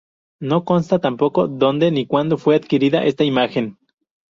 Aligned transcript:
No 0.39 0.65
consta 0.65 0.97
tampoco 0.97 1.47
donde 1.47 1.91
ni 1.91 2.07
cuándo 2.07 2.39
fue 2.39 2.55
adquirida 2.55 3.05
esta 3.05 3.23
imagen. 3.23 3.77